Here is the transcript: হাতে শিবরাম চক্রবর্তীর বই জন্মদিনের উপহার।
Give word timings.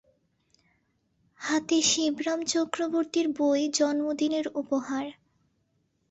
হাতে 1.39 1.77
শিবরাম 1.81 2.39
চক্রবর্তীর 2.45 3.27
বই 3.37 3.63
জন্মদিনের 3.77 4.45
উপহার। 4.55 5.05